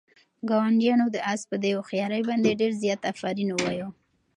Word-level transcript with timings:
ګاونډیانو 0.49 1.05
د 1.11 1.17
آس 1.31 1.41
په 1.49 1.55
دې 1.63 1.71
هوښیارۍ 1.77 2.21
باندې 2.29 2.59
ډېر 2.61 2.71
زیات 2.81 3.01
آفرین 3.11 3.49
ووایه. 3.51 3.87